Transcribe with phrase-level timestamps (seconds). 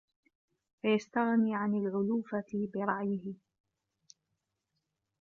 [0.83, 3.33] وَيَسْتَغْنِي عَنْ الْعُلُوفَةِ بِرَعْيِهِ